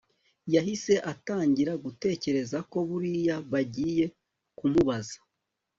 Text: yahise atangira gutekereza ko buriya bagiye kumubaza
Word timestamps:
yahise 0.53 0.93
atangira 1.11 1.73
gutekereza 1.83 2.57
ko 2.71 2.77
buriya 2.89 3.35
bagiye 3.51 4.05
kumubaza 4.57 5.17